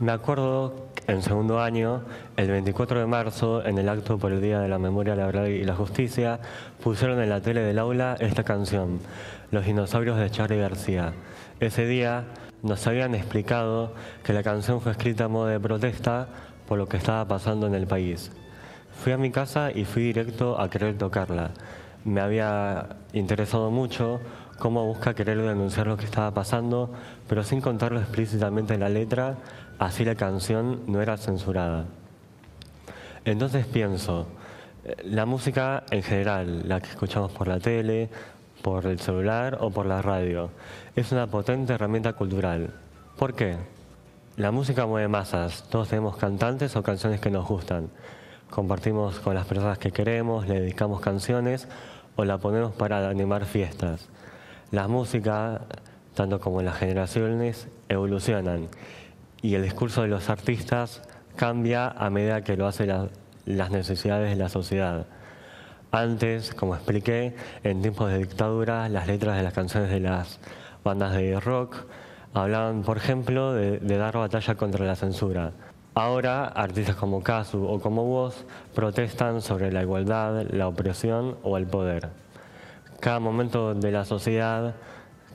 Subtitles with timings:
[0.00, 2.02] Me acuerdo en segundo año,
[2.36, 5.44] el 24 de marzo, en el acto por el Día de la Memoria, la Verdad
[5.44, 6.40] y la Justicia,
[6.82, 8.98] pusieron en la tele del aula esta canción,
[9.52, 11.12] Los dinosaurios de Charlie García.
[11.60, 12.24] Ese día
[12.64, 13.94] nos habían explicado
[14.24, 16.26] que la canción fue escrita a modo de protesta
[16.66, 18.32] por lo que estaba pasando en el país.
[19.00, 21.52] Fui a mi casa y fui directo a querer tocarla.
[22.04, 24.20] Me había interesado mucho
[24.58, 26.90] cómo busca querer denunciar lo que estaba pasando,
[27.28, 29.36] pero sin contarlo explícitamente en la letra,
[29.78, 31.86] así la canción no era censurada.
[33.24, 34.26] Entonces pienso,
[34.84, 38.10] eh, la música en general, la que escuchamos por la tele,
[38.60, 40.50] por el celular o por la radio,
[40.94, 42.70] es una potente herramienta cultural.
[43.18, 43.56] ¿Por qué?
[44.36, 47.88] La música mueve masas, todos tenemos cantantes o canciones que nos gustan.
[48.50, 51.66] Compartimos con las personas que queremos, le dedicamos canciones
[52.16, 54.08] o la ponemos para animar fiestas.
[54.70, 55.62] La música,
[56.14, 58.68] tanto como las generaciones, evolucionan
[59.42, 61.02] y el discurso de los artistas
[61.36, 63.10] cambia a medida que lo hacen
[63.46, 65.06] las necesidades de la sociedad.
[65.90, 70.40] Antes, como expliqué, en tiempos de dictadura, las letras de las canciones de las
[70.82, 71.84] bandas de rock
[72.32, 75.52] hablaban, por ejemplo, de, de dar batalla contra la censura.
[75.94, 78.44] Ahora, artistas como Casu o como vos
[78.74, 82.10] protestan sobre la igualdad, la opresión o el poder.
[83.00, 84.74] Cada momento de la sociedad,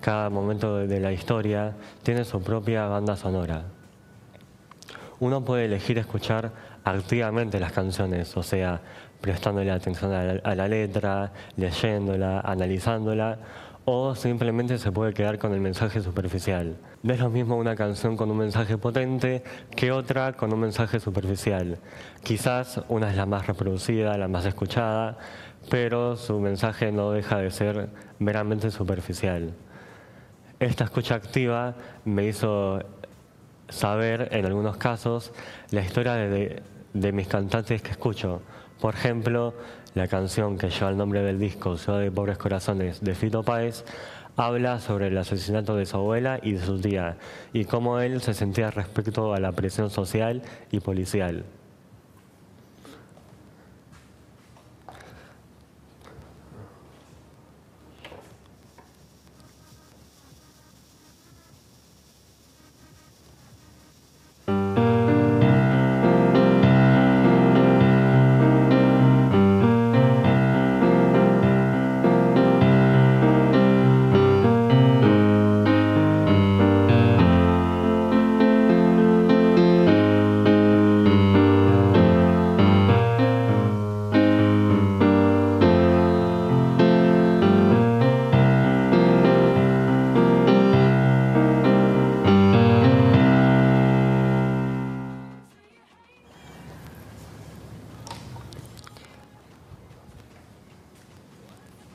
[0.00, 3.64] cada momento de la historia tiene su propia banda sonora
[5.20, 6.50] uno puede elegir escuchar
[6.84, 8.80] activamente las canciones, o sea,
[9.20, 13.38] prestándole atención a la, letra, leyéndola, analizándola,
[13.84, 16.76] o simplemente se puede quedar con el mensaje superficial.
[17.02, 19.42] No es lo mismo una canción con un mensaje potente
[19.76, 21.78] que otra con un mensaje superficial.
[22.22, 25.18] Quizás una es la más reproducida, la más escuchada,
[25.70, 29.52] pero su mensaje no deja de ser meramente superficial.
[30.60, 31.74] Esta escucha activa
[32.04, 32.80] me hizo
[33.68, 35.32] saber, en algunos casos,
[35.70, 36.62] la historia de,
[37.12, 38.40] mis cantantes que escucho.
[38.80, 39.54] Por ejemplo,
[39.94, 43.84] la canción que lleva el nombre del disco, Ciudad de Pobres Corazones, de Fito Páez,
[44.36, 47.16] habla sobre el asesinato de su abuela y de su tía,
[47.52, 51.44] y cómo él se sentía respecto a la presión social y policial.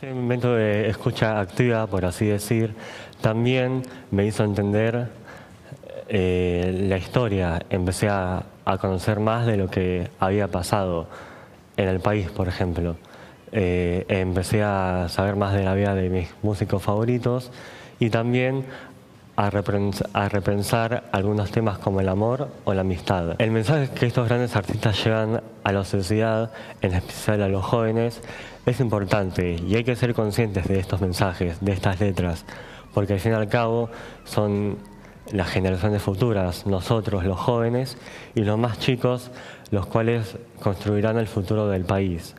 [0.00, 2.72] Este momento de escucha activa, por así decir,
[3.20, 3.82] también
[4.12, 5.08] me hizo entender
[6.08, 7.60] eh, la historia.
[7.68, 8.44] Empecé a,
[8.80, 11.08] conocer más de lo que había pasado
[11.76, 12.94] en el país, por ejemplo.
[13.50, 17.50] Eh, empecé a saber más de la vida de mis músicos favoritos
[17.98, 18.66] y también
[19.38, 23.40] a, repensar algunos temas como el amor o la amistad.
[23.40, 26.50] El mensaje que estos grandes artistas llevan a la sociedad,
[26.82, 28.20] en especial a los jóvenes,
[28.66, 32.44] es importante y hay que ser conscientes de estos mensajes, de estas letras,
[32.92, 33.90] porque al fin y al cabo
[34.24, 34.76] son
[35.30, 37.96] las generaciones futuras, nosotros los jóvenes
[38.34, 39.30] y los más chicos,
[39.70, 42.34] los cuales construirán el futuro del país.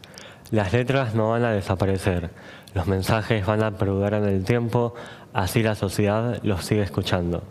[0.52, 2.32] Las letras no van a desaparecer,
[2.74, 4.96] los mensajes van a perdurar en el tiempo,
[5.32, 7.44] así la sociedad los sigue escuchando.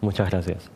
[0.00, 0.70] Muchas gracias.